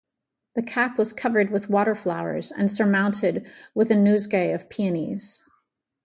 [0.55, 5.43] The cap was covered with water-flowers and surmounted with a nosegay of peonies.